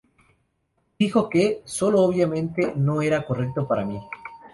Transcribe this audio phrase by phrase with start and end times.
[0.97, 3.99] Dijo que: "sólo, obviamente, no era correcto para mí".